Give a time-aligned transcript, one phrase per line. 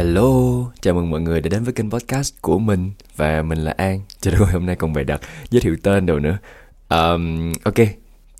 [0.00, 0.30] Hello,
[0.80, 4.00] chào mừng mọi người đã đến với kênh podcast của mình Và mình là An.
[4.20, 6.38] Trời ơi, hôm nay còn bày đặt giới thiệu tên đồ nữa.
[6.88, 7.74] Um, Ok,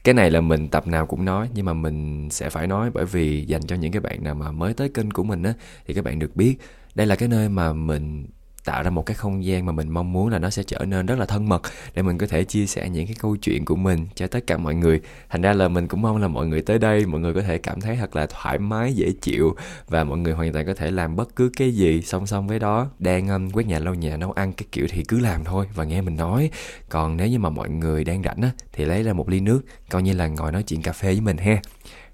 [0.05, 3.05] cái này là mình tập nào cũng nói Nhưng mà mình sẽ phải nói bởi
[3.05, 5.55] vì dành cho những cái bạn nào mà mới tới kênh của mình á
[5.87, 6.57] Thì các bạn được biết.
[6.95, 8.27] Đây là cái nơi mà mình
[8.65, 11.07] tạo ra một cái không gian mà mình mong muốn là nó sẽ trở nên
[11.07, 11.63] rất là thân mật
[11.95, 14.57] để mình có thể chia sẻ những cái câu chuyện của mình cho tất cả
[14.57, 15.01] mọi người.
[15.29, 17.59] Thành ra là mình cũng mong là mọi người tới đây mọi người có thể
[17.59, 19.55] cảm thấy thật là thoải mái dễ chịu
[19.89, 22.59] và mọi người hoàn toàn có thể làm bất cứ cái gì song song với
[22.59, 22.89] đó.
[22.99, 25.85] Đang um, quét nhà lau nhà nấu ăn cái kiểu thì cứ làm thôi và
[25.85, 26.51] nghe mình nói.
[26.89, 29.63] Còn nếu như mà mọi người đang rảnh á thì lấy ra một ly nước
[29.91, 31.57] coi như là ngồi nói chuyện cà phê với mình ha.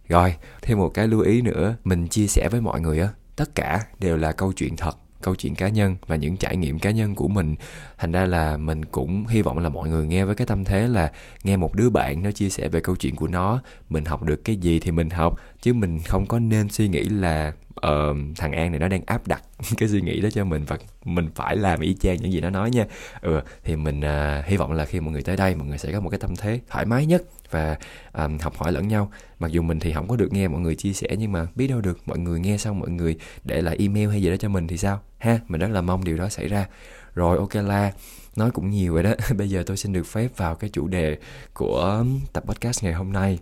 [0.09, 3.55] Rồi thêm một cái lưu ý nữa mình chia sẻ với mọi người á tất
[3.55, 6.91] cả đều là câu chuyện thật câu chuyện cá nhân và những trải nghiệm cá
[6.91, 7.55] nhân của mình.
[7.99, 10.89] Thành ra là mình cũng hy vọng là mọi người nghe với cái tâm thế
[10.89, 11.13] là
[11.45, 13.63] nghe một đứa bạn nó chia sẻ về câu chuyện của nó.
[13.89, 17.03] Mình học được cái gì thì mình học chứ mình không có nên suy nghĩ
[17.03, 19.43] là uh, thằng An này nó đang áp đặt
[19.77, 22.51] cái suy nghĩ đó cho mình và mình phải làm y chang những gì nó
[22.51, 22.87] nói nha.
[23.21, 25.93] Ừ thì mình uh, hy vọng là khi mọi người tới đây mọi người sẽ
[25.93, 27.77] có một cái tâm thế thoải mái nhất và
[28.13, 29.11] um, học hỏi lẫn nhau.
[29.39, 31.67] Mặc dù mình thì không có được nghe mọi người chia sẻ nhưng mà biết
[31.67, 34.49] đâu được mọi người nghe xong mọi người để lại email hay gì đó cho
[34.49, 35.01] mình thì sao?
[35.19, 36.67] Ha mình rất là mong điều đó xảy ra.
[37.15, 37.93] Rồi ok la
[38.37, 39.13] nói cũng nhiều rồi đó.
[39.37, 41.19] Bây giờ tôi xin được phép vào cái chủ đề
[41.55, 43.39] của tập podcast ngày hôm nay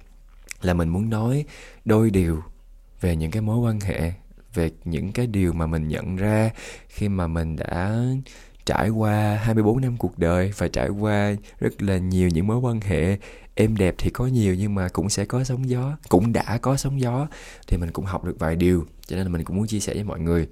[0.63, 1.45] là mình muốn nói
[1.85, 2.43] đôi điều
[3.01, 4.13] về những cái mối quan hệ
[4.55, 6.51] về những cái điều mà mình nhận ra
[6.89, 8.01] khi mà mình đã
[8.67, 12.81] trải qua 24 năm cuộc đời và trải qua rất là nhiều những mối quan
[12.81, 13.19] hệ
[13.55, 16.77] em đẹp thì có nhiều nhưng mà cũng sẽ có sóng gió cũng đã có
[16.77, 17.29] sóng gió
[17.67, 19.95] thì mình cũng học được vài điều cho nên là mình cũng muốn chia sẻ
[19.95, 20.49] với mọi người.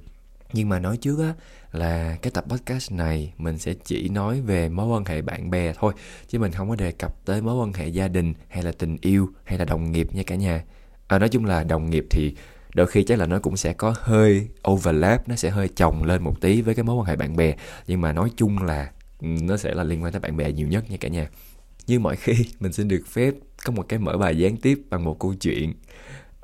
[0.52, 1.34] Nhưng mà nói trước á
[1.72, 5.72] là cái tập podcast này mình sẽ chỉ nói về mối quan hệ bạn bè
[5.78, 5.94] thôi
[6.28, 8.96] chứ mình không có đề cập tới mối quan hệ gia đình hay là tình
[9.00, 10.64] yêu hay là đồng nghiệp nha cả nhà.
[11.06, 12.34] À, nói chung là đồng nghiệp thì
[12.75, 16.23] đôi khi chắc là nó cũng sẽ có hơi overlap nó sẽ hơi chồng lên
[16.23, 17.55] một tí với cái mối quan hệ bạn bè.
[17.87, 20.69] Nhưng mà nói chung là ừ, nó sẽ là liên quan tới bạn bè nhiều
[20.69, 21.29] nhất nha cả nhà.
[21.86, 25.05] Như mọi khi mình xin được phép có một cái mở bài gián tiếp bằng
[25.05, 25.74] một câu chuyện.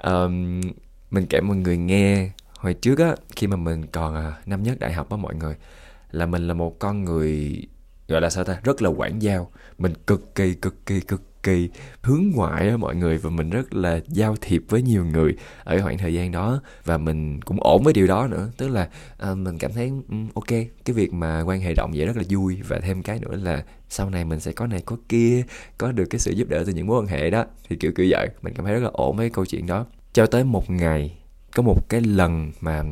[0.02, 0.60] Um,
[1.10, 2.31] mình kể mọi người nghe.
[2.58, 5.54] Hồi trước á khi mà mình còn à, năm nhất đại học á mọi người
[6.10, 7.62] là mình là một con người
[8.08, 9.50] gọi là sao ta rất là quản giao.
[9.78, 11.69] Mình cực kỳ cực kỳ cực kỳ
[12.03, 15.81] hướng ngoại á mọi người và mình rất là giao thiệp với nhiều người ở
[15.82, 18.50] khoảng thời gian đó và mình cũng ổn với điều đó nữa.
[18.56, 18.88] Tức là
[19.19, 22.22] à, mình cảm thấy um, ok cái việc mà quan hệ rộng vậy rất là
[22.28, 25.44] vui và thêm cái nữa là sau này mình sẽ có này có kia
[25.78, 27.44] có được cái sự giúp đỡ từ những mối quan hệ đó.
[27.69, 29.87] Thì kiểu kiểu vậy mình cảm thấy rất là ổn với câu chuyện đó.
[30.12, 31.19] Cho tới một ngày
[31.55, 32.82] có một cái lần mà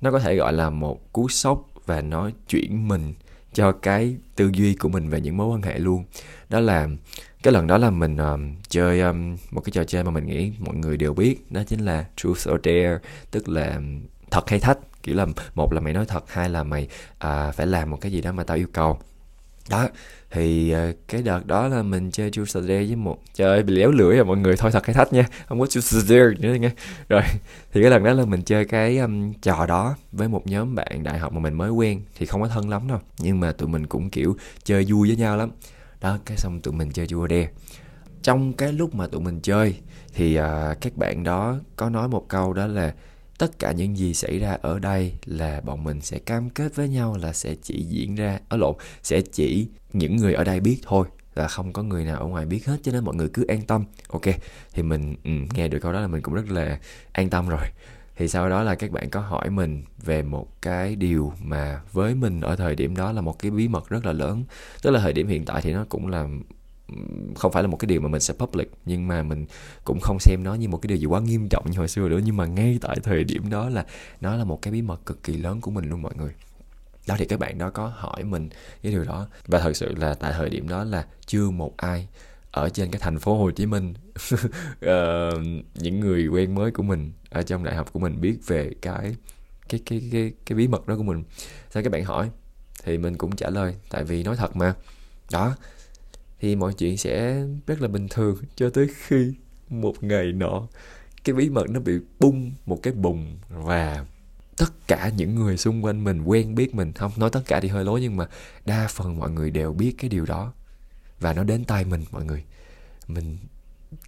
[0.00, 3.14] nó có thể gọi là một cú sốc và nó chuyển mình
[3.52, 6.04] cho cái tư duy của mình về những mối quan hệ luôn.
[6.48, 6.88] Đó là
[7.42, 10.52] cái lần đó là mình um, chơi um, một cái trò chơi mà mình nghĩ
[10.58, 12.98] mọi người đều biết đó chính là truth or dare
[13.30, 14.00] tức là um,
[14.30, 14.78] thật hay thách.
[15.02, 16.88] Kiểu là một là mày nói thật hai là mày
[17.18, 18.98] à, phải làm một cái gì đó mà tao yêu cầu.
[19.70, 19.88] Đó
[20.30, 23.74] thì uh, cái đợt đó là mình chơi Truth or Dare với một chơi bị
[23.74, 26.34] léo lưỡi rồi mọi người thôi thật hay thách nha không có Truth or Dare
[26.38, 26.70] nữa nghe
[27.08, 27.22] rồi
[27.72, 31.02] thì cái lần đó là mình chơi cái um, trò đó với một nhóm bạn
[31.02, 33.68] đại học mà mình mới quen thì không có thân lắm đâu nhưng mà tụi
[33.68, 35.50] mình cũng kiểu chơi vui với nhau lắm
[36.00, 37.48] đó cái xong tụi mình chơi chua đe.
[38.22, 39.74] Trong cái lúc mà tụi mình chơi
[40.14, 42.94] thì à, các bạn đó có nói một câu đó là
[43.38, 46.88] tất cả những gì xảy ra ở đây là bọn mình sẽ cam kết với
[46.88, 50.78] nhau là sẽ chỉ diễn ra ở lộn sẽ chỉ những người ở đây biết
[50.82, 53.44] thôi là không có người nào ở ngoài biết hết cho nên mọi người cứ
[53.48, 53.84] an tâm.
[54.08, 54.22] Ok
[54.72, 56.78] thì mình ừ, nghe được câu đó là mình cũng rất là
[57.12, 57.66] an tâm rồi
[58.18, 62.14] thì sau đó là các bạn có hỏi mình về một cái điều mà với
[62.14, 64.44] mình ở thời điểm đó là một cái bí mật rất là lớn.
[64.82, 66.28] Tức là thời điểm hiện tại thì nó cũng là
[67.36, 69.46] không phải là một cái điều mà mình sẽ public, nhưng mà mình
[69.84, 72.08] cũng không xem nó như một cái điều gì quá nghiêm trọng như hồi xưa
[72.08, 72.20] nữa.
[72.24, 73.86] Nhưng mà ngay tại thời điểm đó là
[74.20, 76.30] nó là một cái bí mật cực kỳ lớn của mình luôn mọi người.
[77.06, 78.48] Đó, thì các bạn đó có hỏi mình
[78.82, 79.26] cái điều đó.
[79.46, 82.08] Và thật sự là tại thời điểm đó là chưa một ai
[82.50, 83.94] ở trên cái thành phố Hồ Chí Minh.
[84.32, 84.44] Uh,
[85.74, 89.16] những người quen mới của mình ở trong đại học của mình biết về cái
[89.68, 91.24] cái cái cái cái bí mật đó của mình.
[91.70, 92.30] Sao các bạn hỏi
[92.84, 94.74] thì mình cũng trả lời tại vì nói thật mà.
[95.32, 95.56] Đó
[96.40, 99.32] thì mọi chuyện sẽ rất là bình thường cho tới khi
[99.68, 100.66] một ngày nọ
[101.24, 104.04] cái bí mật nó bị bung một cái bùng và
[104.56, 106.92] tất cả những người xung quanh mình quen biết mình.
[106.92, 108.26] Không nói tất cả thì hơi lố nhưng mà
[108.64, 110.52] đa phần mọi người đều biết cái điều đó
[111.20, 112.44] và nó đến tay mình, mọi người.
[113.08, 113.38] Mình,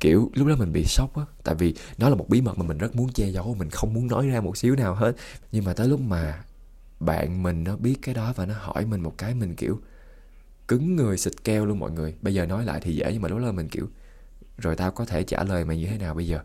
[0.01, 1.25] kiểu, lúc đó mình bị sốc á.
[1.45, 3.95] Tại vì nó là một bí mật mà mình rất muốn che giấu, mình không
[3.95, 5.17] muốn nói ra một xíu nào hết.
[5.53, 6.45] Nhưng mà tới lúc mà
[7.01, 9.81] bạn mình nó biết cái đó và nó hỏi mình một cái, mình, kiểu,
[10.69, 12.15] cứng người xịt keo luôn, mọi người.
[12.23, 13.89] Bây giờ nói lại thì dễ, nhưng mà lúc đó mình, kiểu,
[14.59, 16.41] rồi tao có thể trả lời mày như thế nào bây giờ?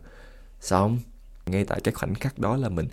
[0.60, 0.98] Xong,
[1.46, 2.88] ngay tại cái khoảnh khắc đó là mình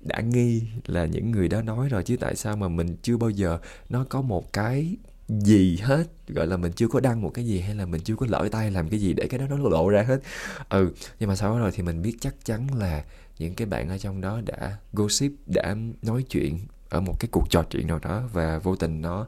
[0.00, 3.30] đã nghi là những người đó nói rồi, chứ tại sao mà mình chưa bao
[3.30, 3.58] giờ,
[3.88, 4.96] nó có một cái
[5.40, 8.16] gì hết, gọi là mình chưa có đăng một cái gì hay là mình chưa
[8.16, 10.20] có lỡ tay làm cái gì để cái đó nó lộ ra hết.
[10.68, 13.04] Ừ nhưng mà sau đó rồi thì mình biết chắc chắn là
[13.38, 16.58] những cái bạn ở trong đó đã gossip, đã nói chuyện
[16.88, 19.26] ở một cái cuộc trò chuyện nào đó và vô tình nó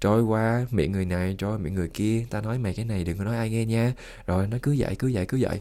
[0.00, 2.26] trôi qua miệng người này trôi miệng người kia.
[2.30, 3.94] Ta nói mày cái này đừng có nói ai nghe nha.
[4.26, 5.60] Rồi nó cứ vậy cứ vậy cứ vậy.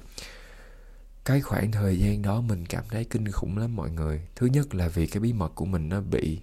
[1.26, 4.22] Cái khoảng thời gian đó mình cảm thấy kinh khủng lắm mọi người.
[4.36, 6.40] Thứ nhất là vì cái bí mật của mình nó bị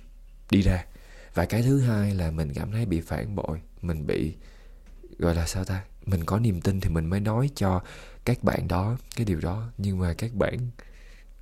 [0.50, 0.84] đi ra
[1.34, 4.34] và cái thứ hai là mình cảm thấy bị phản bội mình bị
[5.18, 7.80] gọi là sao ta mình có niềm tin thì mình mới nói cho
[8.24, 9.70] các bạn đó cái điều đó.
[9.78, 10.58] Nhưng mà các bạn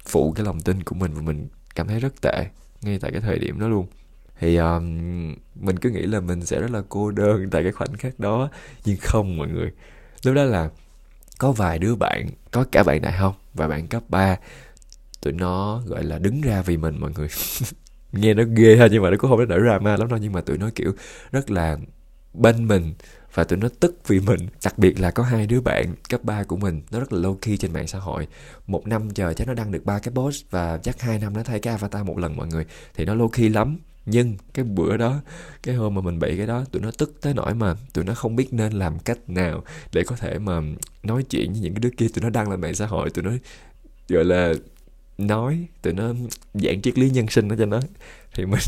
[0.05, 2.47] phụ cái lòng tin của mình và mình cảm thấy rất tệ
[2.83, 3.87] ngay tại cái thời điểm đó luôn.
[4.41, 7.97] Thì um, mình cứ nghĩ là mình sẽ rất là cô đơn tại cái khoảnh
[7.97, 8.50] khắc đó
[8.85, 9.73] nhưng không mọi người.
[10.23, 10.71] Lúc đó là
[11.38, 14.37] có vài đứa bạn có cả bạn đại học và bạn cấp 3
[15.21, 17.29] tụi nó gọi là đứng ra vì mình mọi người.
[18.12, 20.19] nghe nó ghê ha, nhưng mà nó cũng không đến nỗi drama lắm đâu.
[20.23, 20.93] Nhưng mà tụi nó kiểu
[21.32, 21.79] rất là
[22.35, 22.94] bên mình
[23.35, 24.41] và tụi nó tức vì mình.
[24.64, 27.35] Đặc biệt là có hai đứa bạn cấp 3 của mình, nó rất là low
[27.35, 28.26] key trên mạng xã hội.
[28.67, 31.43] Một năm chờ chắc nó đăng được ba cái post và chắc hai năm nó
[31.43, 32.64] thay cái avatar một lần mọi người.
[32.94, 33.79] Thì nó low key lắm.
[34.06, 35.20] Nhưng cái bữa đó,
[35.62, 38.14] cái hôm mà mình bị cái đó, tụi nó tức tới nỗi mà tụi nó
[38.14, 40.61] không biết nên làm cách nào để có thể mà
[41.02, 42.06] nói chuyện với những cái đứa kia.
[42.14, 43.31] Tụi nó đăng lên mạng xã hội, tụi nó
[44.09, 44.55] gọi là
[45.18, 46.12] nói tụi nó
[46.54, 47.80] dạng triết lý nhân sinh đó cho nó.
[48.34, 48.60] Thì mình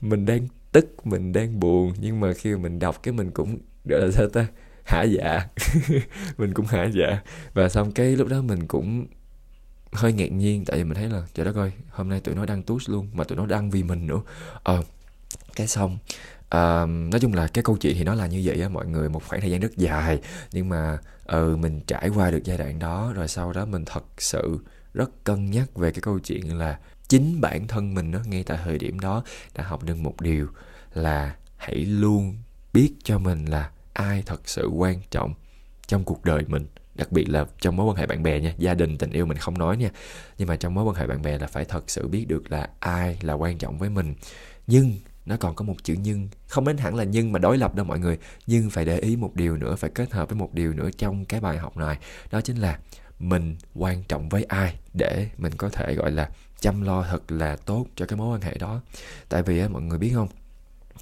[0.00, 4.00] mình đang tức mình đang buồn nhưng mà khi mình đọc cái mình cũng gọi
[4.00, 4.46] là sao ta
[4.84, 5.46] hả dạ.
[6.38, 7.22] Mình cũng hả dạ.
[7.54, 9.06] Và xong cái lúc đó mình cũng
[9.92, 12.46] hơi ngạc nhiên tại vì mình thấy là trời đất ơi hôm nay tụi nó
[12.46, 14.20] đăng tút luôn mà tụi nó đăng vì mình nữa.
[14.62, 14.82] Ờ
[15.56, 15.98] cái xong
[16.44, 19.08] uh, nói chung là cái câu chuyện thì nó là như vậy á mọi người
[19.08, 20.20] một khoảng thời gian rất dài.
[20.52, 24.04] Nhưng mà ừ mình trải qua được giai đoạn đó rồi sau đó mình thật
[24.18, 24.58] sự
[24.94, 26.78] rất cân nhắc về cái câu chuyện là
[27.08, 30.48] chính bản thân mình nó ngay tại thời điểm đó, đã học được một điều
[30.94, 32.36] là hãy luôn
[32.72, 35.34] biết cho mình là ai thật sự quan trọng
[35.86, 38.54] trong cuộc đời mình, đặc biệt là trong mối quan hệ bạn bè nha.
[38.58, 39.90] Gia đình, tình yêu mình không nói nha,
[40.38, 42.68] nhưng mà trong mối quan hệ bạn bè là phải thật sự biết được là
[42.80, 44.14] ai là quan trọng với mình.
[44.66, 44.94] Nhưng
[45.26, 47.86] nó còn có một chữ nhưng, không đến hẳn là nhưng mà đối lập đâu
[47.86, 50.72] mọi người, nhưng phải để ý một điều nữa, phải kết hợp với một điều
[50.72, 51.98] nữa trong cái bài học này,
[52.30, 52.78] đó chính là
[53.20, 56.30] mình quan trọng với ai để mình có thể gọi là
[56.60, 58.80] chăm lo thật là tốt cho cái mối quan hệ đó.
[59.28, 60.28] Tại vì á mọi người biết không?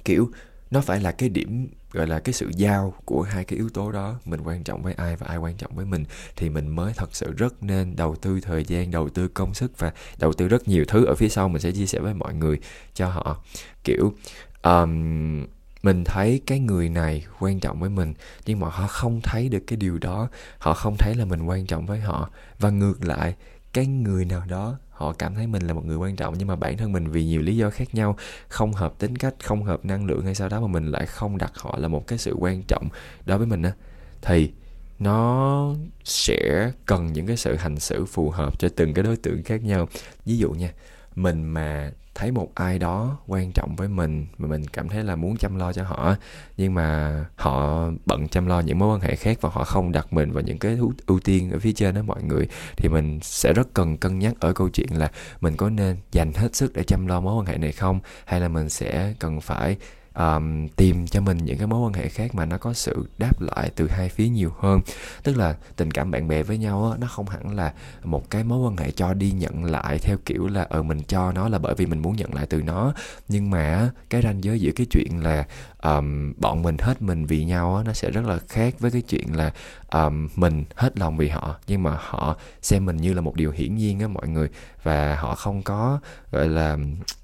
[0.05, 0.31] Kiểu
[0.71, 3.91] nó phải là cái điểm gọi là cái sự giao của hai cái yếu tố
[3.91, 4.19] đó.
[4.25, 6.05] Mình quan trọng với ai và ai quan trọng với mình
[6.35, 9.79] thì mình mới thật sự rất nên đầu tư thời gian đầu tư công sức
[9.79, 11.49] và đầu tư rất nhiều thứ ở phía sau.
[11.49, 12.59] Mình sẽ chia sẻ với mọi người
[12.93, 13.43] cho họ.
[13.83, 14.13] Kiểu
[14.63, 15.45] um,
[15.83, 18.13] mình thấy cái người này quan trọng với mình,
[18.45, 20.27] nhưng mà họ không thấy được cái điều đó.
[20.57, 22.29] Họ không thấy là mình quan trọng với họ.
[22.59, 23.35] Và ngược lại,
[23.73, 26.55] cái người nào đó, họ cảm thấy mình là một người quan trọng, nhưng mà
[26.55, 28.17] bản thân mình vì nhiều lý do khác nhau,
[28.47, 31.37] không hợp tính cách, không hợp năng lượng hay sau đó mà mình lại không
[31.37, 32.87] đặt họ là một cái sự quan trọng
[33.25, 33.71] đối với mình á,
[34.21, 34.51] thì
[34.99, 39.43] nó sẽ cần những cái sự hành xử phù hợp cho từng cái đối tượng
[39.43, 39.87] khác nhau.
[40.25, 40.71] Ví dụ nha,
[41.15, 45.15] mình mà thấy một ai đó quan trọng với mình mà mình cảm thấy là
[45.15, 46.15] muốn chăm lo cho họ
[46.57, 50.13] nhưng mà họ bận chăm lo những mối quan hệ khác và họ không đặt
[50.13, 50.77] mình vào những cái
[51.07, 52.47] ưu tiên ở phía trên đó mọi người,
[52.77, 55.11] thì mình sẽ rất cần cân nhắc ở câu chuyện là
[55.41, 58.39] mình có nên dành hết sức để chăm lo mối quan hệ này không, hay
[58.39, 59.77] là mình sẽ cần phải
[60.19, 63.41] um, tìm cho mình những cái mối quan hệ khác mà nó có sự đáp
[63.41, 64.81] lại từ hai phía nhiều hơn.
[65.23, 67.73] Tức là tình cảm bạn bè với nhau á, nó không hẳn là
[68.03, 71.31] một cái mối quan hệ cho đi nhận lại theo kiểu là ờ mình cho
[71.31, 72.93] nó là bởi vì mình muốn nhận lại từ nó.
[73.27, 75.45] Nhưng mà cái ranh giới giữa cái chuyện là
[75.83, 79.01] um, bọn mình hết mình vì nhau á, nó sẽ rất là khác với cái
[79.01, 79.51] chuyện là
[79.91, 81.55] um, mình hết lòng vì họ.
[81.67, 84.49] Nhưng mà họ xem mình như là một điều hiển nhiên á mọi người
[84.83, 85.99] và họ không có
[86.31, 86.77] gọi là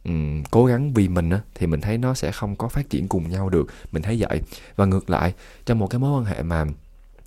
[0.04, 3.08] um, cố gắng vì mình á thì mình thấy nó sẽ không có phát triển
[3.08, 3.66] cùng nhau được.
[3.92, 4.42] Mình thấy vậy.
[4.76, 5.34] Và ngược lại
[5.66, 6.66] trong một cái mối quan hệ mà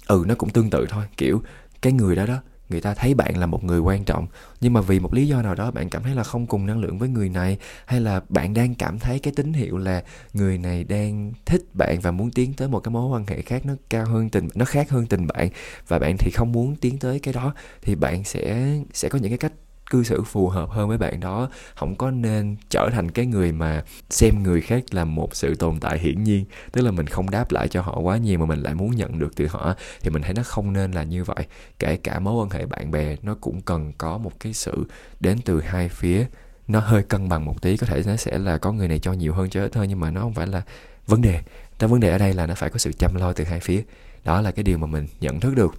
[0.06, 1.42] ừ nó cũng tương tự thôi kiểu
[1.82, 4.26] cái người đó đó người ta thấy bạn là một người quan trọng
[4.60, 6.80] nhưng mà vì một lý do nào đó bạn cảm thấy là không cùng năng
[6.80, 10.58] lượng với người này hay là bạn đang cảm thấy cái tín hiệu là người
[10.58, 13.74] này đang thích bạn và muốn tiến tới một cái mối quan hệ khác nó
[13.90, 15.48] cao hơn tình nó khác hơn tình bạn
[15.88, 19.30] và bạn thì không muốn tiến tới cái đó thì bạn sẽ sẽ có những
[19.30, 19.52] cái cách
[19.90, 23.52] cư xử phù hợp hơn với bạn đó, không có nên trở thành cái người
[23.52, 26.44] mà xem người khác là một sự tồn tại hiển nhiên.
[26.72, 29.18] Tức là mình không đáp lại cho họ quá nhiều mà mình lại muốn nhận
[29.18, 31.46] được từ họ, thì mình thấy nó không nên là như vậy.
[31.78, 34.84] Kể cả mối quan hệ bạn bè, nó cũng cần có một cái sự
[35.20, 36.26] đến từ hai phía.
[36.68, 39.12] Nó hơi cân bằng một tí, có thể nó sẽ là có người này cho
[39.12, 40.62] nhiều hơn cho ít thôi, nhưng mà nó không phải là
[41.06, 41.40] vấn đề.
[41.78, 43.82] Cái vấn đề ở đây là nó phải có sự chăm lo từ hai phía.
[44.24, 45.74] Đó là cái điều mà mình nhận thức được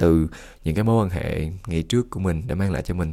[0.00, 0.26] từ
[0.64, 3.12] những cái mối quan hệ ngày trước của mình đã mang lại cho mình.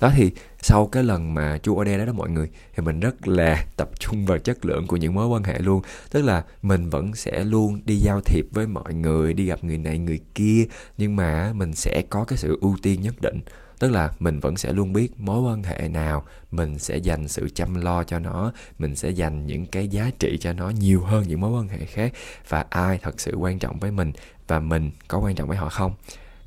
[0.00, 0.30] Đó thì
[0.62, 3.90] sau cái lần mà chu order đó đó mọi người, thì mình rất là tập
[4.00, 5.82] trung vào chất lượng của những mối quan hệ luôn.
[6.10, 9.78] Tức là mình vẫn sẽ luôn đi giao thiệp với mọi người, đi gặp người
[9.78, 10.64] này, người kia,
[10.98, 13.40] nhưng mà mình sẽ có cái sự ưu tiên nhất định.
[13.78, 17.48] Tức là mình vẫn sẽ luôn biết mối quan hệ nào mình sẽ dành sự
[17.54, 21.24] chăm lo cho nó, mình sẽ dành những cái giá trị cho nó nhiều hơn
[21.28, 22.12] những mối quan hệ khác,
[22.48, 24.12] và ai thật sự quan trọng với mình,
[24.48, 25.94] và mình có quan trọng với họ không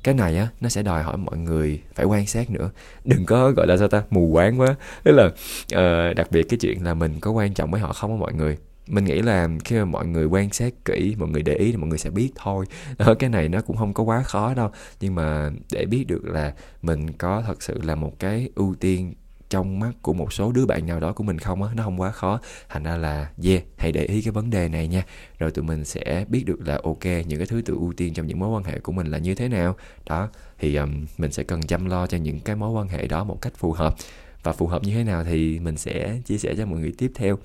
[0.02, 2.70] cái này á nó sẽ đòi hỏi mọi người phải quan sát nữa.
[3.04, 4.74] Đừng có gọi là sao ta mù quáng quá.
[5.04, 8.10] Tức là uh, đặc biệt cái chuyện là mình có quan trọng với họ không
[8.10, 8.56] á mọi người.
[8.86, 11.76] Mình nghĩ là khi mà mọi người quan sát kỹ mọi người để ý thì
[11.76, 12.66] mọi người sẽ biết thôi.
[12.98, 14.70] Đó, cái này nó cũng không có quá khó đâu.
[15.00, 19.14] Nhưng mà để biết được là mình có thật sự là một cái ưu tiên
[19.52, 21.70] trong mắt của một số đứa bạn nào đó của mình không á?
[21.74, 22.40] Nó không quá khó.
[22.68, 25.02] Thành ra là yeah hãy để ý cái vấn đề này nha.
[25.38, 28.26] Rồi tụi mình sẽ biết được là ok những cái thứ tự ưu tiên trong
[28.26, 29.76] những mối quan hệ của mình là như thế nào.
[30.06, 30.28] Đó
[30.58, 33.42] thì um, mình sẽ cần chăm lo cho những cái mối quan hệ đó một
[33.42, 33.94] cách phù hợp.
[34.42, 37.12] Và phù hợp như thế nào thì mình sẽ chia sẻ cho mọi người tiếp
[37.14, 37.38] theo.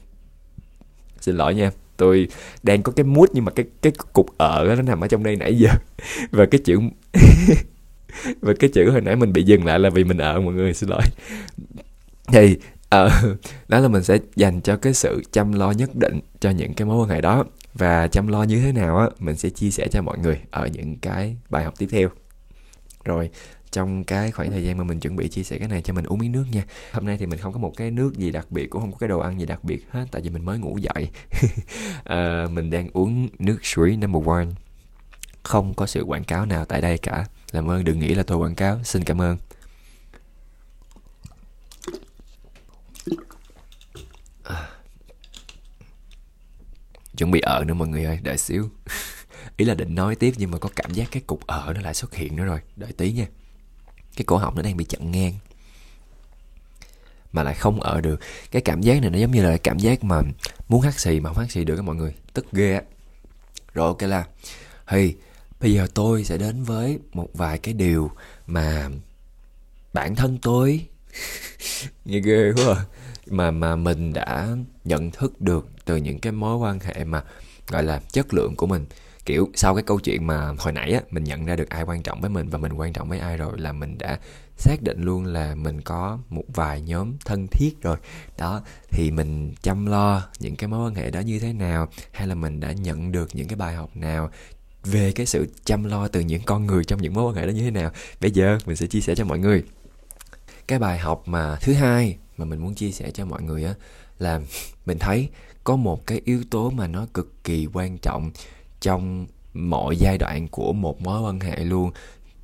[1.20, 2.28] Xin lỗi nha tôi
[2.64, 5.36] đang có cái mút nhưng mà cái cái cục ở nó nằm ở trong đây
[5.36, 5.70] nãy giờ.
[6.32, 6.80] Và cái chữ
[8.42, 10.74] và cái chữ hồi nãy mình bị dừng lại là vì mình ở mọi người
[10.74, 11.02] xin lỗi
[12.27, 12.57] thì
[12.96, 13.12] uh,
[13.67, 16.86] đó là mình sẽ dành cho cái sự chăm lo nhất định cho những cái
[16.86, 17.46] mối quan hệ đó.
[17.74, 20.67] Và chăm lo như thế nào á mình sẽ chia sẻ cho mọi người ở
[20.67, 22.10] những cái bài học tiếp theo.
[23.03, 23.29] Rồi
[23.72, 26.05] trong cái khoảng thời gian mà mình chuẩn bị chia sẻ cái này cho mình
[26.05, 26.63] uống miếng nước nha.
[26.91, 28.98] Hôm nay thì mình không có một cái nước gì đặc biệt cũng không có
[28.98, 31.10] cái đồ ăn gì đặc biệt hết tại vì mình mới ngủ dậy.
[32.03, 34.48] À, mình đang uống nước suối number one.
[35.43, 37.25] Không có sự quảng cáo nào tại đây cả.
[37.51, 38.79] Làm ơn đừng nghĩ là tôi quảng cáo.
[38.84, 39.38] Xin cảm ơn.
[47.18, 48.70] Chuẩn bị ở nữa mọi người ơi, đợi xíu.
[49.58, 51.94] Ý là định nói tiếp nhưng mà có cảm giác cái cục ở nó lại
[51.94, 52.60] xuất hiện nữa rồi.
[52.76, 53.26] Đợi tí nha.
[54.16, 55.34] Cái cổ họng nó đang bị chặn ngang.
[57.32, 58.20] Mà lại không ở được.
[58.52, 60.22] Cái cảm giác này nó giống như là cảm giác mà
[60.70, 62.14] muốn hát xì mà không hát xì được các mọi người.
[62.34, 62.82] Tức ghê á.
[63.74, 64.26] Rồi ok là
[64.88, 65.16] thì
[65.60, 68.12] bây giờ tôi sẽ đến với một vài cái điều
[68.48, 68.90] mà
[69.94, 70.86] bản thân tôi
[72.06, 72.86] nghe ghê quá à.
[73.28, 74.48] mà mà mình đã
[74.84, 77.24] nhận thức được từ những cái mối quan hệ mà,
[77.68, 78.86] gọi là, chất lượng của mình.
[79.26, 82.04] Kiểu, sau cái câu chuyện mà hồi nãy á, mình nhận ra được ai quan
[82.04, 84.20] trọng với mình và mình quan trọng với ai rồi là mình đã
[84.58, 87.98] xác định luôn là mình có một vài nhóm thân thiết rồi.
[88.38, 92.28] Đó, thì mình chăm lo những cái mối quan hệ đó như thế nào, hay
[92.28, 94.30] là mình đã nhận được những cái bài học nào
[94.84, 97.52] về cái sự chăm lo từ những con người trong những mối quan hệ đó
[97.52, 97.92] như thế nào.
[98.22, 99.64] Bây giờ mình sẽ chia sẻ cho mọi người
[100.68, 103.74] cái bài học mà thứ hai mà mình muốn chia sẻ cho mọi người á,
[104.20, 104.42] là
[104.86, 105.30] mình thấy
[105.64, 108.32] có một cái yếu tố mà nó cực kỳ quan trọng
[108.80, 111.92] trong mọi giai đoạn của một mối quan hệ luôn.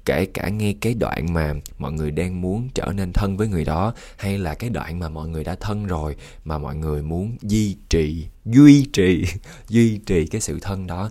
[0.05, 3.65] Kể cả ngay cái đoạn mà mọi người đang muốn trở nên thân với người
[3.65, 7.37] đó, hay là cái đoạn mà mọi người đã thân rồi mà mọi người muốn
[7.41, 9.25] duy trì duy trì
[9.69, 11.09] duy trì cái sự thân đó,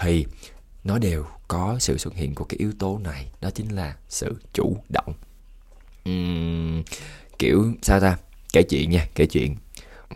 [0.00, 0.26] thì
[0.84, 3.32] nó đều có sự xuất hiện của cái yếu tố này.
[3.40, 5.14] Đó chính là sự chủ động
[6.04, 6.82] um,
[7.38, 8.16] kiểu sao ta?
[8.52, 9.56] Kể chuyện nha kể chuyện.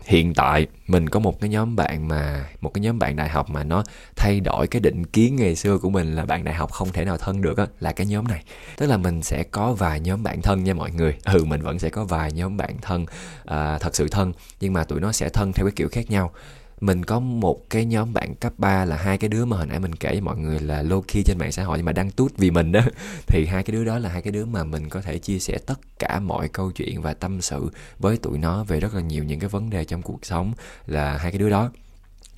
[0.05, 3.49] Hiện tại mình có một cái nhóm bạn mà một cái nhóm bạn đại học
[3.49, 3.83] mà nó
[4.15, 7.05] thay đổi cái định kiến ngày xưa của mình là bạn đại học không thể
[7.05, 8.43] nào thân được á là cái nhóm này.
[8.77, 11.15] Tức là mình sẽ có vài nhóm bạn thân nha mọi người.
[11.23, 13.05] Ừ mình vẫn sẽ có vài nhóm bạn thân
[13.45, 16.31] à, thật sự thân nhưng mà tụi nó sẽ thân theo cái kiểu khác nhau
[16.81, 19.79] mình có một cái nhóm bạn cấp 3 là hai cái đứa mà hồi nãy
[19.79, 22.11] mình kể với mọi người là low key trên mạng xã hội nhưng mà đăng
[22.11, 22.81] tút vì mình đó.
[23.27, 25.57] Thì hai cái đứa đó là hai cái đứa mà mình có thể chia sẻ
[25.65, 27.69] tất cả mọi câu chuyện và tâm sự
[27.99, 30.53] với tụi nó về rất là nhiều những cái vấn đề trong cuộc sống
[30.85, 31.71] là hai cái đứa đó.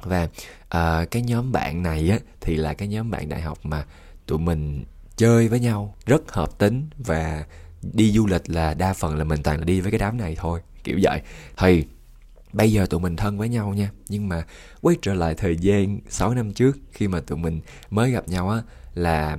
[0.04, 0.24] Và
[0.64, 3.86] uh, cái nhóm bạn này á thì là cái nhóm bạn đại học mà
[4.26, 4.84] tụi mình
[5.18, 7.46] chơi với nhau rất hợp tính và
[7.94, 10.36] đi du lịch là đa phần là mình toàn là đi với cái đám này
[10.40, 11.22] thôi kiểu vậy.
[11.58, 11.86] Thì
[12.54, 13.92] bây giờ tụi mình thân với nhau nha.
[14.10, 14.44] Nhưng mà
[14.82, 18.50] quay trở lại thời gian 6 năm trước khi mà tụi mình mới gặp nhau
[18.50, 18.62] á
[18.94, 19.38] là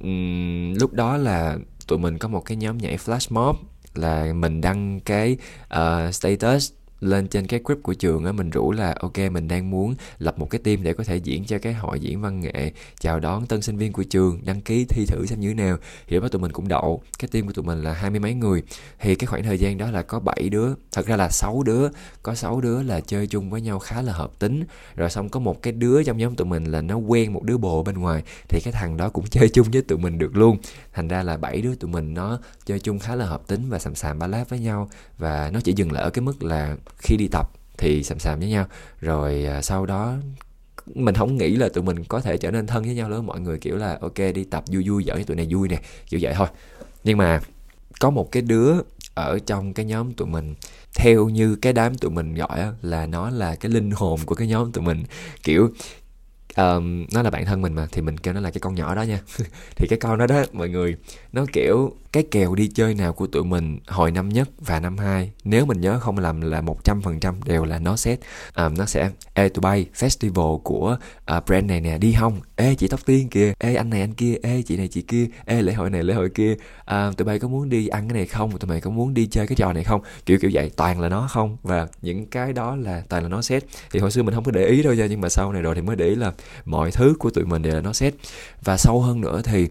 [0.00, 3.56] um, lúc đó là tụi mình có một cái nhóm nhảy flash mob
[3.94, 5.36] là mình đăng cái
[5.74, 9.70] uh, status lên trên cái group của trường á, mình rủ là, ok, mình đang
[9.70, 12.72] muốn lập một cái team để có thể diễn cho cái hội diễn văn nghệ.
[13.00, 15.76] Chào đón tân sinh viên của trường, đăng ký thi thử xem như thế nào.
[16.06, 17.02] Thì lúc đó tụi mình cũng đậu.
[17.18, 18.62] Cái team của tụi mình là hai mươi mấy người.
[19.00, 21.88] Thì cái khoảng thời gian đó là có bảy đứa, thật ra là sáu đứa.
[22.22, 24.64] Có sáu đứa là chơi chung với nhau khá là hợp tính.
[24.96, 27.56] Rồi xong có một cái đứa trong nhóm tụi mình là nó quen một đứa
[27.56, 30.58] bồ bên ngoài, thì cái thằng đó cũng chơi chung với tụi mình được luôn.
[30.92, 33.78] Thành ra là bảy đứa tụi mình nó chơi chung khá là hợp tính và
[33.78, 34.88] sàm sàm ba láp với nhau.
[35.18, 38.40] Và nó chỉ dừng lại ở cái mức là khi đi tập thì sàm sàm
[38.40, 38.66] với nhau.
[39.00, 40.14] Rồi à, sau đó
[40.94, 43.40] mình không nghĩ là tụi mình có thể trở nên thân với nhau lớn mọi
[43.40, 45.80] người kiểu là, ok, đi tập, vui vui, giỡn tụi này vui nè.
[46.08, 46.48] Kiểu vậy thôi.
[47.04, 47.40] Nhưng mà
[48.00, 48.72] có một cái đứa
[49.14, 50.54] ở trong cái nhóm tụi mình,
[50.94, 54.48] theo như cái đám tụi mình gọi là nó là cái linh hồn của cái
[54.48, 55.04] nhóm tụi mình.
[55.42, 55.70] Kiểu
[56.56, 58.94] um, nó là bạn thân mình mà thì mình kêu nó là cái con nhỏ
[58.94, 59.20] đó nha.
[59.76, 60.96] Thì cái con đó đó mọi người
[61.32, 64.98] nó kiểu cái kèo đi chơi nào của tụi mình hồi năm nhất và năm
[64.98, 68.20] hai nếu mình nhớ không lầm là một trăm phần trăm đều là nó set.
[68.56, 70.96] Um, nó sẽ ê tụi bay festival của
[71.36, 72.40] uh, brand này nè đi không?
[72.56, 73.52] Ê chị tóc tiên kìa.
[73.58, 74.34] Ê anh này anh kia.
[74.42, 75.26] Ê chị này chị kia.
[75.44, 76.54] Ê lễ hội này lễ hội kia.
[76.80, 78.58] Uh, tụi bay có muốn đi ăn cái này không?
[78.58, 80.00] Tụi mày có muốn đi chơi cái trò này không?
[80.26, 81.56] Kiểu kiểu vậy toàn là nó không.
[81.62, 83.64] Và những cái đó là toàn là nó set.
[83.90, 85.74] Thì hồi xưa mình không có để ý đâu nha nhưng mà sau này rồi
[85.74, 86.32] thì mới để ý là
[86.64, 88.14] mọi thứ của tụi mình đều là nó set.
[88.64, 89.68] Và sâu hơn nữa thì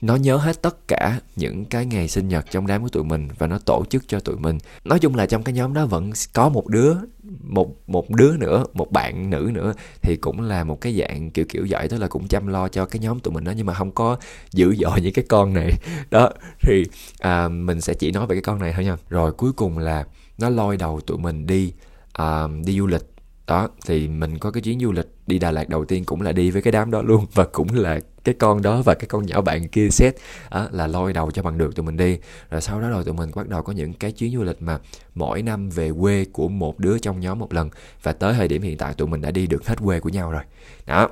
[0.00, 3.28] nó nhớ hết tất cả những cái ngày sinh nhật trong đám của tụi mình
[3.38, 4.58] và nó tổ chức cho tụi mình.
[4.84, 6.94] Nói chung là trong cái nhóm đó vẫn có một đứa
[7.42, 11.44] một một đứa nữa một bạn nữ nữa thì cũng là một cái dạng kiểu
[11.48, 13.52] kiểu vậy tức là cũng chăm lo cho cái nhóm tụi mình đó.
[13.56, 14.16] Nhưng mà không có
[14.52, 15.72] dữ dội những cái con này.
[16.10, 16.30] Đó
[16.60, 16.84] thì
[17.18, 18.96] à, mình sẽ chỉ nói về cái con này thôi nha.
[19.08, 20.04] Rồi cuối cùng là
[20.38, 21.72] nó lôi đầu tụi mình đi
[22.12, 23.15] à, đi du lịch
[23.46, 26.32] đó thì mình có cái chuyến du lịch đi Đà Lạt đầu tiên cũng là
[26.32, 27.26] đi với cái đám đó luôn.
[27.34, 30.16] Và cũng là cái con đó và cái con nhỏ bạn kia xét
[30.50, 32.18] đó, là lôi đầu cho bằng được tụi mình đi.
[32.50, 34.78] Rồi sau đó rồi tụi mình bắt đầu có những cái chuyến du lịch mà
[35.14, 37.70] mỗi năm về quê của một đứa trong nhóm một lần.
[38.02, 40.30] Và tới thời điểm hiện tại tụi mình đã đi được hết quê của nhau
[40.30, 40.42] rồi.
[40.86, 41.08] Đó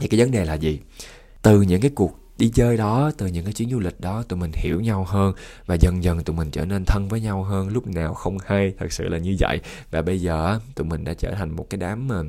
[0.00, 0.80] thì cái vấn đề là gì?
[1.42, 4.38] Từ những cái cuộc đi chơi đó, từ những cái chuyến du lịch đó tụi
[4.38, 5.32] mình hiểu nhau hơn
[5.66, 7.68] và dần dần tụi mình trở nên thân với nhau hơn.
[7.68, 9.60] Lúc nào không hay, thật sự là như vậy.
[9.90, 12.22] Và bây giờ tụi mình đã trở thành một cái đám mà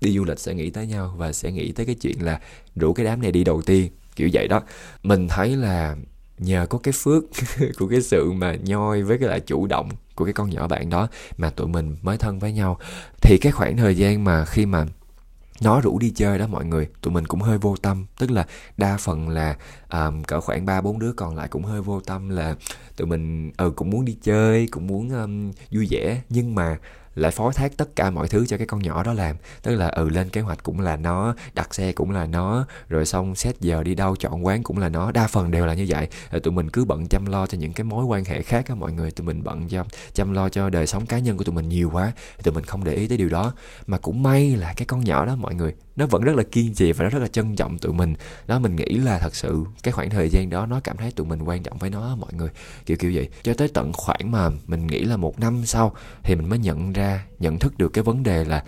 [0.00, 2.40] đi du lịch sẽ nghĩ tới nhau và sẽ nghĩ tới cái chuyện là
[2.76, 4.62] rủ cái đám này đi đầu tiên, kiểu vậy đó.
[5.02, 5.96] Mình thấy là
[6.38, 7.24] nhờ có cái phước
[7.78, 10.90] của cái sự mà nhoi với cái lại chủ động của cái con nhỏ bạn
[10.90, 12.78] đó mà tụi mình mới thân với nhau.
[13.22, 14.86] Thì cái khoảng thời gian mà khi mà
[15.60, 16.88] nó rủ đi chơi đó mọi người.
[17.02, 18.06] Tụi mình cũng hơi vô tâm.
[18.18, 19.56] Tức là đa phần là
[19.92, 22.56] um, cỡ khoảng ba bốn đứa còn lại cũng hơi vô tâm là
[22.96, 26.22] tụi mình ừ cũng muốn đi chơi cũng muốn um, vui vẻ.
[26.28, 26.78] Nhưng mà
[27.14, 29.36] lại phó thác tất cả mọi thứ cho cái con nhỏ đó làm.
[29.62, 33.06] Tức là ừ lên kế hoạch cũng là nó, đặt xe cũng là nó, rồi
[33.06, 35.12] xong xét giờ đi đâu, chọn quán cũng là nó.
[35.12, 36.08] Đa phần đều là như vậy.
[36.30, 38.74] Rồi tụi mình cứ bận chăm lo cho những cái mối quan hệ khác á,
[38.74, 39.10] mọi người.
[39.10, 41.90] Tụi mình bận cho, chăm lo cho đời sống cá nhân của tụi mình nhiều
[41.92, 43.52] quá tụi mình không để ý tới điều đó.
[43.86, 46.74] Mà cũng may là cái con nhỏ đó, mọi người nó vẫn rất là kiên
[46.74, 48.14] trì và nó rất là trân trọng tụi mình.
[48.46, 51.26] Đó, mình nghĩ là thật sự cái khoảng thời gian đó nó cảm thấy tụi
[51.26, 52.48] mình quan trọng với nó, mọi người.
[52.86, 53.28] Kiểu kiểu vậy.
[53.42, 56.92] Cho tới tận khoảng mà mình nghĩ là một năm sau thì mình mới nhận
[56.92, 58.64] ra, nhận thức được cái vấn đề là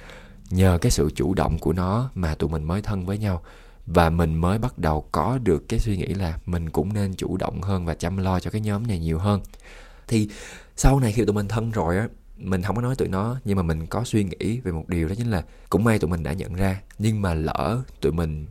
[0.50, 3.42] nhờ cái sự chủ động của nó mà tụi mình mới thân với nhau.
[3.86, 7.36] Và mình mới bắt đầu có được cái suy nghĩ là mình cũng nên chủ
[7.36, 9.40] động hơn và chăm lo cho cái nhóm này nhiều hơn.
[10.08, 10.28] Thì
[10.76, 13.56] sau này khi tụi mình thân rồi á mình không có nói tụi nó, nhưng
[13.56, 16.22] mà mình có suy nghĩ về một điều đó chính là cũng may tụi mình
[16.22, 18.46] đã nhận ra, nhưng mà lỡ tụi mình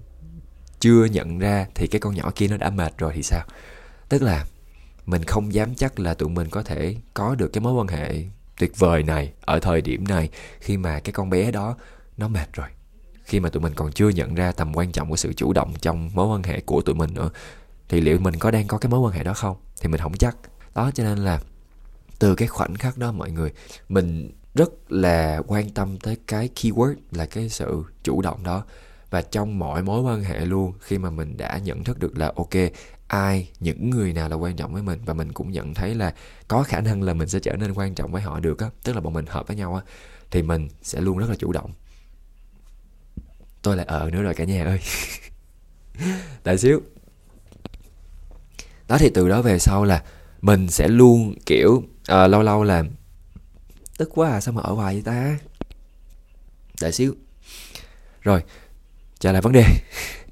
[0.79, 3.45] chưa nhận ra thì cái con nhỏ kia nó đã mệt rồi thì sao?
[4.09, 4.45] Tức là
[5.05, 8.25] mình không dám chắc là tụi mình có thể có được cái mối quan hệ
[8.59, 11.77] tuyệt vời này ở thời điểm này khi mà cái con bé đó
[12.17, 12.67] nó mệt rồi.
[13.23, 15.73] Khi mà tụi mình còn chưa nhận ra tầm quan trọng của sự chủ động
[15.81, 17.29] trong mối quan hệ của tụi mình nữa,
[17.89, 19.57] thì liệu mình có đang có cái mối quan hệ đó không?
[19.81, 20.37] Thì mình không chắc.
[20.75, 21.39] Đó, cho nên là
[22.23, 23.51] từ cái khoảnh khắc đó mọi người,
[23.89, 28.65] mình rất là quan tâm tới cái keyword là cái sự chủ động đó.
[29.09, 32.31] Và trong mọi mối quan hệ luôn, khi mà mình đã nhận thức được là,
[32.35, 32.49] ok,
[33.07, 34.99] ai, những người nào là quan trọng với mình.
[35.05, 36.13] Và mình cũng nhận thấy là
[36.47, 38.95] có khả năng là mình sẽ trở nên quan trọng với họ được á, tức
[38.95, 39.81] là bọn mình hợp với nhau á,
[40.31, 41.71] thì mình sẽ luôn rất là chủ động.
[43.61, 44.79] Tôi lại ở nữa rồi cả nhà ơi.
[46.43, 46.81] Tại xíu.
[48.87, 50.03] Đó, thì từ đó về sau là
[50.43, 52.83] mình sẽ luôn kiểu à, lâu lâu là
[53.97, 55.37] tức quá à sao mà ở hoài vậy ta?
[56.81, 57.15] Đợi xíu.
[58.21, 58.43] Rồi
[59.19, 59.65] trả lại vấn đề.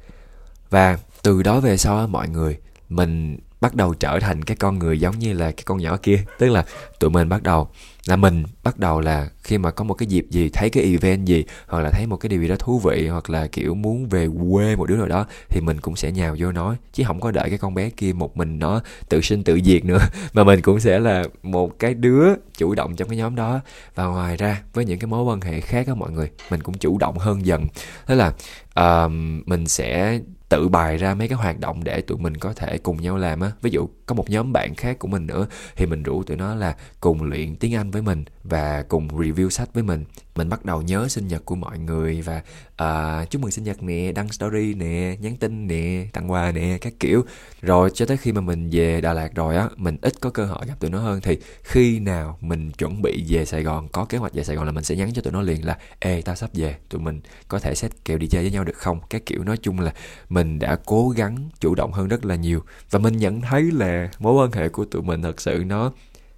[0.70, 2.58] Và từ đó về sau mọi người
[2.90, 6.24] mình bắt đầu trở thành cái con người giống như là cái con nhỏ kia.
[6.40, 6.66] Tức là
[7.00, 7.70] tụi mình bắt đầu
[8.06, 11.26] là mình bắt đầu là khi mà có một cái dịp gì thấy cái event
[11.26, 14.10] gì hoặc là thấy một cái điều gì đó thú vị hoặc là kiểu muốn
[14.10, 16.76] về quê một đứa nào đó thì mình cũng sẽ nhào vô nói.
[16.94, 19.86] Chứ không có đợi cái con bé kia một mình nó tự sinh tự diệt
[19.86, 20.00] nữa
[20.34, 23.60] mà mình cũng sẽ là một cái đứa chủ động trong cái nhóm đó.
[23.96, 26.78] Và ngoài ra với những cái mối quan hệ khác á mọi người mình cũng
[26.78, 27.68] chủ động hơn dần.
[28.06, 28.34] Tức là
[28.80, 29.12] uh,
[29.46, 30.20] mình sẽ
[30.52, 33.40] tự bài ra mấy cái hoạt động để tụi mình có thể cùng nhau làm
[33.40, 33.52] á.
[33.62, 36.56] Ví dụ có một nhóm bạn khác của mình nữa, thì mình rủ tụi nó
[36.56, 40.06] là cùng luyện tiếng anh với mình và cùng review sách với mình.
[40.36, 42.42] Mình bắt đầu nhớ sinh nhật của mọi người và
[42.84, 46.78] uh, chúc mừng sinh nhật nè đăng story nè nhắn tin nè tặng quà nè
[46.82, 47.26] các kiểu.
[47.62, 50.46] Rồi cho tới khi mà mình về đà lạt rồi á mình ít có cơ
[50.46, 51.22] hội gặp tụi nó hơn.
[51.22, 54.66] Thì khi nào mình chuẩn bị về sài gòn có kế hoạch về sài gòn
[54.66, 57.22] là mình sẽ nhắn cho tụi nó liền là ê tao sắp về tụi mình
[57.48, 59.00] có thể xét kèo đi chơi với nhau được không?
[59.10, 59.44] Các kiểu.
[59.44, 59.94] Nói chung là
[60.30, 62.64] mình đã cố gắng chủ động hơn rất là nhiều.
[62.92, 65.92] Và mình nhận thấy là mối quan hệ của tụi mình thật sự nó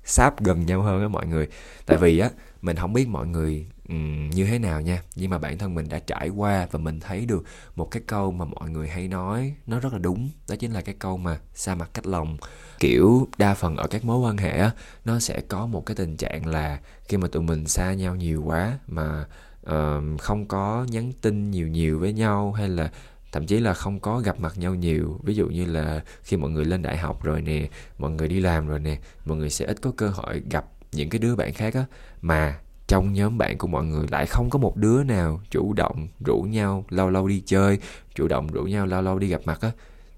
[0.04, 1.48] sáp gần nhau hơn á mọi người.
[1.86, 2.30] Tại vì á
[2.62, 5.02] mình không biết mọi người um, như thế nào nha.
[5.16, 7.44] Nhưng mà bản thân mình đã trải qua và mình thấy được
[7.76, 10.30] một cái câu mà mọi người hay nói nó rất là đúng.
[10.50, 12.38] Đó chính là cái câu mà xa mặt cách lòng
[12.80, 14.72] kiểu đa phần ở các mối quan hệ á
[15.06, 18.44] nó sẽ có một cái tình trạng là khi mà tụi mình xa nhau nhiều
[18.46, 19.26] quá mà
[19.70, 22.92] uh, không có nhắn tin nhiều nhiều với nhau hay là
[23.34, 25.20] thậm chí là không có gặp mặt nhau nhiều.
[25.24, 28.40] Ví dụ như là khi mọi người lên đại học rồi nè, mọi người đi
[28.40, 31.54] làm rồi nè, mọi người sẽ ít có cơ hội gặp những cái đứa bạn
[31.54, 31.86] khác á.
[32.22, 36.08] Mà trong nhóm bạn của mọi người lại không có một đứa nào chủ động
[36.26, 37.80] rủ nhau lâu lâu đi chơi,
[38.16, 39.72] chủ động rủ nhau lâu lâu đi gặp mặt á.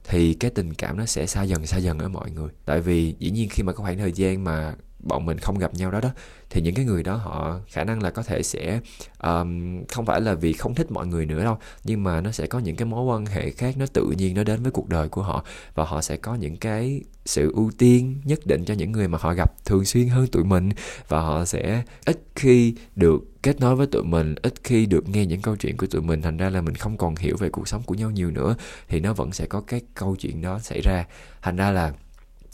[0.07, 2.49] Thì cái tình cảm nó sẽ xa dần xa dần ở mọi người.
[2.65, 4.75] Tại vì dĩ nhiên khi mà có khoảng thời gian mà
[5.05, 6.09] bọn mình không gặp nhau đó đó
[6.49, 8.79] thì những cái người đó họ khả năng là có thể sẽ
[9.23, 12.47] um, không phải là vì không thích mọi người nữa đâu nhưng mà nó sẽ
[12.47, 15.09] có những cái mối quan hệ khác nó tự nhiên nó đến với cuộc đời
[15.09, 18.91] của họ và họ sẽ có những cái sự ưu tiên nhất định cho những
[18.91, 20.69] người mà họ gặp thường xuyên hơn tụi mình
[21.07, 25.25] và họ sẽ ít khi được kết nối với tụi mình ít khi được nghe
[25.25, 26.21] những câu chuyện của tụi mình.
[26.21, 28.55] Thành ra là mình không còn hiểu về cuộc sống của nhau nhiều nữa
[28.87, 31.05] thì nó vẫn sẽ có cái câu chuyện đó xảy ra.
[31.41, 31.93] Thành ra là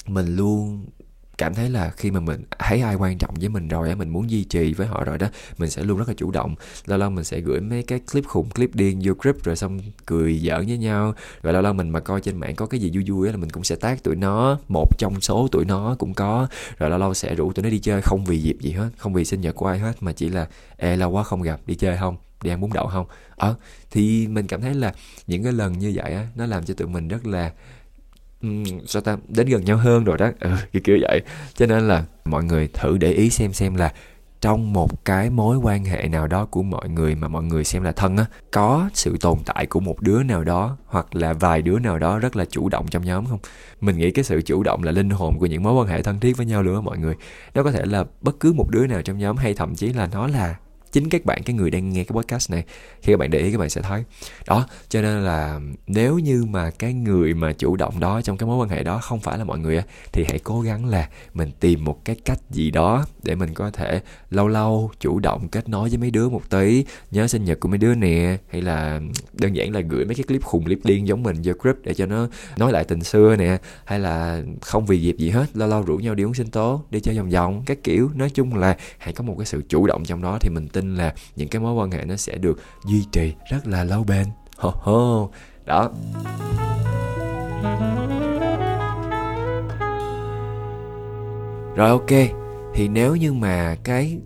[0.08, 0.86] mình luôn
[1.42, 4.10] cảm thấy là khi mà mình thấy ai quan trọng với mình rồi á, mình
[4.10, 5.28] muốn duy trì với họ rồi đó,
[5.58, 6.56] mình sẽ luôn rất là chủ động.
[6.86, 9.80] Lâu lâu mình sẽ gửi mấy cái clip khủng clip điên vô group rồi xong
[10.06, 11.14] cười giỡn với nhau.
[11.42, 13.38] Và lâu lâu mình mà coi trên mạng có cái gì vui vui á là
[13.38, 16.48] mình cũng sẽ tác tụi nó, một trong số tụi nó cũng có.
[16.78, 19.14] Rồi lâu lâu sẽ rủ tụi nó đi chơi, không vì dịp gì hết, không
[19.14, 21.76] vì sinh nhật của ai hết, mà chỉ là, ê, lâu quá không gặp, đi
[21.76, 22.18] chơi không?
[22.44, 23.06] Đi ăn bún đậu không?
[23.36, 23.56] Ờ
[23.92, 24.94] thì mình cảm thấy là
[25.28, 27.52] những cái lần như vậy á, nó làm cho tụi mình rất là
[28.42, 29.18] um, sao ta?
[29.28, 30.32] Đến gần nhau hơn rồi đó.
[30.40, 31.22] Ừ, kiểu kiểu vậy.
[31.54, 33.94] Cho nên là mọi người thử để ý xem xem là
[34.42, 37.84] trong một cái mối quan hệ nào đó của mọi người mà mọi người xem
[37.84, 41.62] là thân á có sự tồn tại của một đứa nào đó hoặc là vài
[41.62, 43.40] đứa nào đó rất là chủ động trong nhóm không?
[43.82, 46.20] Mình nghĩ cái sự chủ động là linh hồn của những mối quan hệ thân
[46.20, 47.16] thiết với nhau luôn á mọi người.
[47.54, 50.10] Nó có thể là bất cứ một đứa nào trong nhóm hay thậm chí là
[50.12, 50.56] nó là
[50.92, 52.64] chính các bạn, cái người đang nghe cái podcast này,
[53.02, 54.04] khi các bạn để ý các bạn sẽ thấy.
[54.48, 58.48] Đó, cho nên là nếu như mà cái người mà chủ động đó trong cái
[58.48, 61.52] mối quan hệ đó không phải là mọi người thì hãy cố gắng là mình
[61.60, 65.70] tìm một cái cách gì đó để mình có thể lâu lâu chủ động kết
[65.70, 69.02] nối với mấy đứa một tí, nhớ sinh nhật của mấy đứa nè, hay là
[69.34, 71.94] đơn giản là gửi mấy cái clip khùng clip điên giống mình vô group để
[71.94, 72.28] cho nó
[72.58, 75.98] nói lại tình xưa nè, hay là không vì dịp gì hết, lâu lâu rủ
[75.98, 78.10] nhau đi uống sinh tố, đi chơi vòng vòng, các kiểu.
[78.16, 80.81] Nói chung là hãy có một cái sự chủ động trong đó thì mình tin
[80.82, 84.04] tin là những cái mối quan hệ nó sẽ được duy trì rất là lâu
[84.04, 84.26] bền.
[84.58, 85.28] Ho ho.
[85.66, 85.92] Đó.
[91.76, 92.10] Rồi ok.
[92.74, 94.18] Thì nếu như mà cái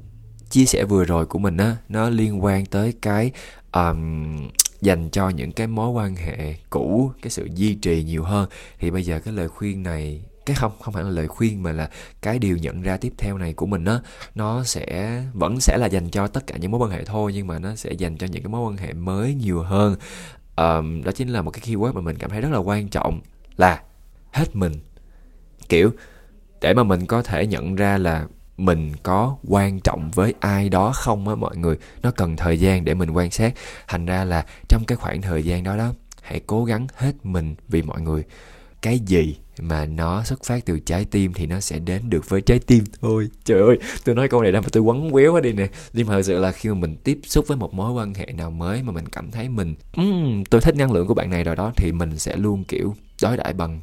[0.50, 3.32] chia sẻ vừa rồi của mình á nó liên quan tới cái
[3.74, 4.38] um,
[4.82, 8.91] dành cho những cái mối quan hệ cũ cái sự duy trì nhiều hơn thì
[8.91, 11.89] bây giờ cái lời khuyên này cái không không phải là lời khuyên mà là
[12.21, 13.99] cái điều nhận ra tiếp theo này của mình á
[14.36, 17.47] nó sẽ vẫn sẽ là dành cho tất cả những mối quan hệ thôi nhưng
[17.47, 19.95] mà nó sẽ dành cho những cái mối quan hệ mới nhiều hơn.
[20.55, 23.21] Um, đó chính là một cái keyword mà mình cảm thấy rất là quan trọng
[23.58, 23.81] là
[24.31, 24.73] hết mình.
[25.69, 25.91] Kiểu
[26.62, 28.25] để mà mình có thể nhận ra là
[28.58, 32.86] mình có quan trọng với ai đó không á mọi người nó cần thời gian
[32.86, 33.53] để mình quan sát.
[33.88, 37.55] Thành ra là trong cái khoảng thời gian đó đó hãy cố gắng hết mình
[37.67, 38.23] vì mọi người.
[38.81, 42.41] Cái gì mà nó xuất phát từ trái tim thì nó sẽ đến được với
[42.41, 43.30] trái tim thôi.
[43.46, 45.68] Trời ơi tôi nói câu này đang mà tôi quấn quéo quá đi nè.
[45.94, 48.26] Nhưng mà thật sự là khi mà mình tiếp xúc với một mối quan hệ
[48.26, 51.44] nào mới mà mình cảm thấy mình um, tôi thích năng lượng của bạn này
[51.44, 53.82] rồi đó thì mình sẽ luôn kiểu đối đãi bằng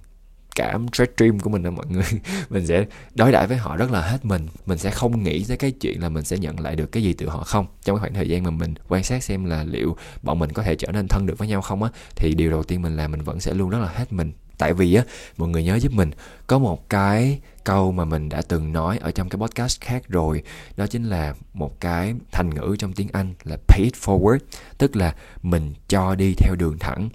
[0.54, 2.04] cảm stress dream của mình đó mọi người.
[2.50, 4.46] Mình sẽ đối đãi với họ rất là hết mình.
[4.66, 7.12] Mình sẽ không nghĩ tới cái chuyện là mình sẽ nhận lại được cái gì
[7.12, 7.66] từ họ không.
[7.84, 10.62] Trong cái khoảng thời gian mà mình quan sát xem là liệu bọn mình có
[10.62, 13.10] thể trở nên thân được với nhau không á thì điều đầu tiên mình làm
[13.10, 15.04] mình vẫn sẽ luôn rất là hết mình tại vì á,
[15.36, 16.10] mọi người nhớ giúp mình,
[16.46, 20.42] có một cái câu mà mình đã từng nói ở trong cái podcast khác rồi,
[20.76, 24.38] đó chính là một cái thành ngữ trong tiếng anh là pay it forward,
[24.78, 27.08] tức là mình cho đi theo đường thẳng.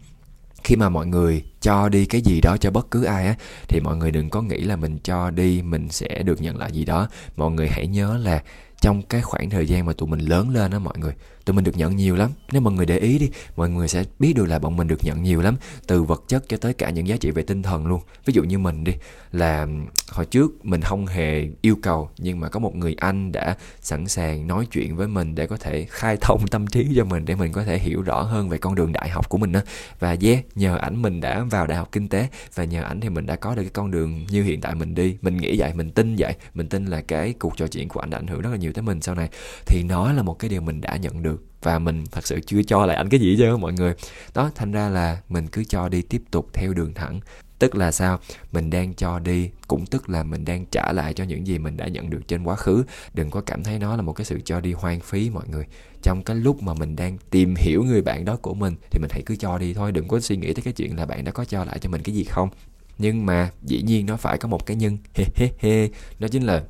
[0.63, 3.36] Khi mà mọi người cho đi cái gì đó cho bất cứ ai á,
[3.67, 6.71] thì mọi người đừng có nghĩ là mình cho đi mình sẽ được nhận lại
[6.71, 7.07] gì đó.
[7.36, 8.43] Mọi người hãy nhớ là
[8.81, 11.13] trong cái khoảng thời gian mà tụi mình lớn lên đó mọi người
[11.47, 12.29] tụi mình được nhận nhiều lắm.
[12.51, 15.03] Nếu mọi người để ý đi, mọi người sẽ biết được là bọn mình được
[15.03, 15.55] nhận nhiều lắm.
[15.88, 18.01] Từ vật chất cho tới cả những giá trị về tinh thần luôn.
[18.25, 18.93] Ví dụ như mình đi,
[19.31, 19.67] là
[20.10, 24.07] hồi trước mình không hề yêu cầu, nhưng mà có một người anh đã sẵn
[24.07, 27.36] sàng nói chuyện với mình để có thể khai thông tâm trí cho mình, để
[27.36, 29.60] mình có thể hiểu rõ hơn về con đường đại học của mình đó
[29.99, 33.10] và yeah, nhờ ảnh mình đã vào đại học kinh tế, và nhờ ảnh thì
[33.10, 35.17] mình đã có được cái con đường như hiện tại mình đi.
[35.21, 36.33] Mình nghĩ vậy, mình tin vậy.
[36.53, 38.73] Mình tin là cái cuộc trò chuyện của ảnh đã ảnh hưởng rất là nhiều
[38.73, 39.29] tới mình sau này.
[39.65, 42.63] Thì nó là một cái điều mình đã nhận được và mình thật sự chưa
[42.63, 43.93] cho lại anh cái gì chứ mọi người.
[44.34, 47.19] Đó, thành ra là mình cứ cho đi tiếp tục theo đường thẳng.
[47.60, 48.19] Tức là sao?
[48.52, 51.78] Mình đang cho đi, cũng tức là mình đang trả lại cho những gì mình
[51.78, 52.84] đã nhận được trên quá khứ.
[53.13, 55.65] Đừng có cảm thấy nó là một cái sự cho đi hoang phí mọi người.
[56.02, 59.10] Trong cái lúc mà mình đang tìm hiểu người bạn đó của mình, thì mình
[59.12, 59.91] hãy cứ cho đi thôi.
[59.91, 62.02] Đừng có suy nghĩ tới cái chuyện là bạn đã có cho lại cho mình
[62.02, 62.50] cái gì không.
[62.97, 65.88] Nhưng mà dĩ nhiên nó phải có một cái nhân he he he.
[66.19, 66.63] Đó chính là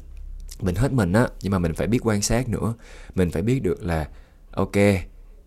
[0.61, 2.73] mình hết mình á, nhưng mà mình phải biết quan sát nữa.
[3.15, 4.07] Mình phải biết được là
[4.57, 5.03] ok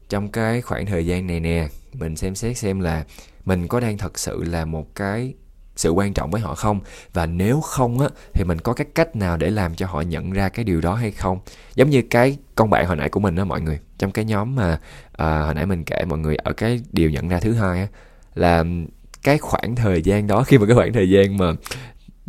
[0.09, 3.05] trong cái khoảng thời gian này nè mình xem xét xem là
[3.45, 5.35] mình có đang thật sự là một cái
[5.77, 6.81] sự quan trọng với họ không?
[7.13, 10.31] Và nếu không á thì mình có cái cách nào để làm cho họ nhận
[10.33, 11.41] ra cái điều đó hay không?
[11.75, 14.55] Giống như cái con bạn hồi nãy của mình đó mọi người trong cái nhóm
[14.57, 14.81] mà
[15.13, 17.87] à, hồi nãy mình kể mọi người ở cái điều nhận ra thứ hai á
[18.35, 18.65] là
[19.23, 21.53] cái khoảng thời gian đó khi mà cái khoảng thời gian mà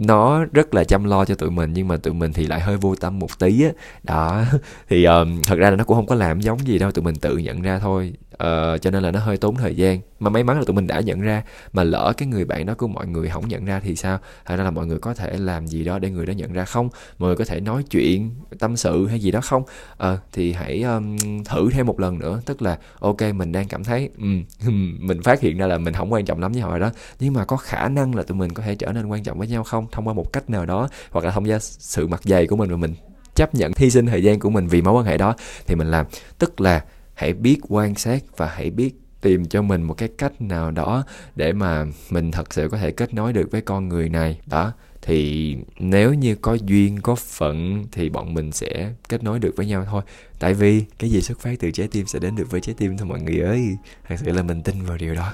[0.08, 2.78] nó rất là chăm lo cho tụi mình nhưng mà tụi mình thì lại hơi
[2.78, 3.70] vô tâm một tí á.
[4.04, 4.44] Đó
[4.90, 7.16] thì um, thật ra là nó cũng không có làm giống gì đâu tụi mình
[7.16, 10.00] tự nhận ra thôi uh, cho nên là nó hơi tốn thời gian.
[10.20, 12.74] Mà may mắn là tụi mình đã nhận ra mà lỡ cái người bạn đó
[12.74, 14.20] của mọi người không nhận ra thì sao?
[14.44, 16.90] Hay là mọi người có thể làm gì đó để người đó nhận ra không?
[17.18, 19.64] Mọi người có thể nói chuyện tâm sự hay gì đó không?
[20.04, 22.42] Uh, thì hãy um, thử thêm một lần nữa.
[22.46, 24.44] Tức là ok mình đang cảm thấy um,
[25.00, 26.92] mình phát hiện ra là mình không quan trọng lắm với họ đó.
[27.20, 29.48] Nhưng mà có khả năng là tụi mình có thể trở nên quan trọng với
[29.48, 29.88] nhau không?
[29.92, 32.70] Thông qua một cách nào đó hoặc là thông qua sự mặt dày của mình
[32.70, 32.96] và mình
[33.36, 35.36] chấp nhận hy sinh thời gian của mình vì mối quan hệ đó
[35.68, 36.06] thì mình làm.
[36.38, 36.82] Tức là
[37.14, 41.04] hãy biết quan sát và hãy biết tìm cho mình một cái cách nào đó
[41.36, 44.40] để mà mình thật sự có thể kết nối được với con người này.
[44.46, 49.54] Đó, thì nếu như có duyên, có phận thì bọn mình sẽ kết nối được
[49.58, 50.02] với nhau thôi.
[50.40, 52.98] Tại vì cái gì xuất phát từ trái tim sẽ đến được với trái tim
[52.98, 53.78] thôi mọi người ơi.
[54.08, 55.34] Thật sự là mình tin vào điều đó.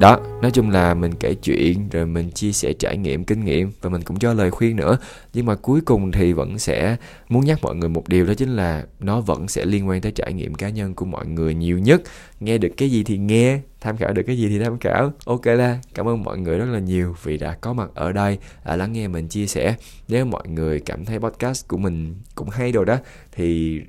[0.00, 3.72] Đó nói chung là mình kể chuyện rồi mình chia sẻ trải nghiệm kinh nghiệm
[3.80, 4.98] và mình cũng cho lời khuyên nữa.
[5.32, 6.96] Nhưng mà cuối cùng thì vẫn sẽ
[7.28, 10.12] muốn nhắc mọi người một điều đó chính là nó vẫn sẽ liên quan tới
[10.12, 12.02] trải nghiệm cá nhân của mọi người nhiều nhất.
[12.40, 15.12] Nghe được cái gì thì nghe tham khảo được cái gì thì tham khảo.
[15.24, 18.38] Ok la cảm ơn mọi người rất là nhiều vì đã có mặt ở đây
[18.64, 19.74] à, lắng nghe mình chia sẻ.
[20.08, 22.96] Nếu mọi người cảm thấy podcast của mình cũng hay rồi đó
[23.32, 23.80] thì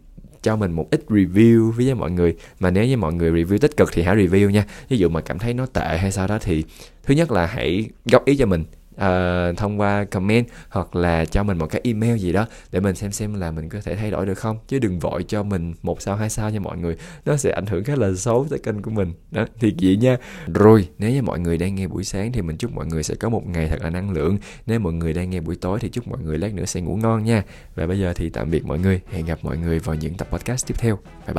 [0.42, 2.36] cho mình một ít review với mọi người.
[2.60, 4.66] Mà nếu như mọi người review tích cực thì hãy review nha.
[4.90, 6.64] Ví dụ mà cảm thấy nó tệ hay sao đó thì
[7.04, 8.64] thứ nhất là hãy góp ý cho mình
[8.96, 12.96] uh, thông qua comment hoặc là cho mình một cái email gì đó để mình
[12.96, 14.58] xem xem là mình có thể thay đổi được không.
[14.68, 16.96] Chứ đừng vội cho mình một sao hai sao nha mọi người.
[17.26, 19.14] Nó sẽ ảnh hưởng khá là xấu tới kênh của mình.
[19.32, 20.18] Đó thiệt vậy nha.
[20.54, 23.16] Rồi nếu như mọi người đang nghe buổi sáng thì mình chúc mọi người sẽ
[23.16, 24.38] có một ngày thật là năng lượng.
[24.66, 26.96] Nếu mọi người đang nghe buổi tối thì chúc mọi người lát nữa sẽ ngủ
[26.96, 27.44] ngon nha.
[27.76, 29.02] Và bây giờ thì tạm biệt mọi người.
[29.12, 31.00] Hẹn gặp mọi người vào những tập podcast tiếp theo.
[31.28, 31.36] Bye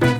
[0.00, 0.13] bye.